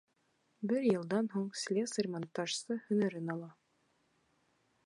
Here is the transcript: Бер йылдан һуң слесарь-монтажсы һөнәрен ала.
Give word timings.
Бер 0.71 0.87
йылдан 0.91 1.29
һуң 1.33 1.45
слесарь-монтажсы 1.65 2.79
һөнәрен 2.89 3.33
ала. 3.35 3.55